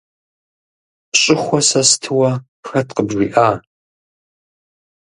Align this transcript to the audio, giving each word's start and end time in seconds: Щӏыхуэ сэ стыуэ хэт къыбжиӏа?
Щӏыхуэ 1.19 1.59
сэ 1.69 1.81
стыуэ 1.89 2.31
хэт 2.67 2.89
къыбжиӏа? 2.95 3.49